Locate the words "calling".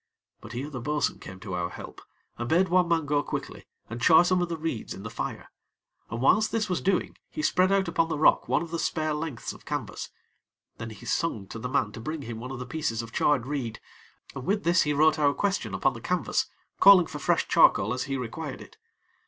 16.79-17.05